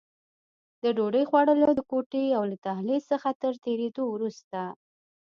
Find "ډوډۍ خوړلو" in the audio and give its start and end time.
0.97-1.69